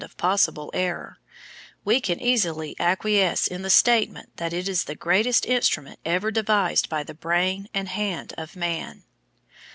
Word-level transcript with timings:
of 0.03 0.17
possible 0.17 0.71
error, 0.73 1.19
we 1.85 2.01
can 2.01 2.19
easily 2.19 2.75
acquiesce 2.79 3.45
in 3.45 3.61
the 3.61 3.69
statement 3.69 4.35
that 4.37 4.51
it 4.51 4.67
is 4.67 4.85
the 4.85 4.95
greatest 4.95 5.45
instrument 5.45 5.99
ever 6.03 6.31
devised 6.31 6.89
by 6.89 7.03
the 7.03 7.13
brain 7.13 7.69
and 7.71 7.87
hand 7.89 8.33
of 8.35 8.55
man." 8.55 9.03